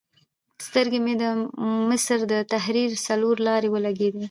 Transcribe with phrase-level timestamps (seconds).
[0.67, 1.23] سترګې مې د
[1.89, 4.19] مصر د تحریر څلور لارې ولګېدې.